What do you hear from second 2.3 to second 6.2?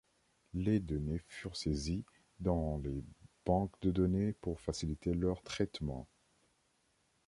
dans des banques de données pour faciliter leur traitement.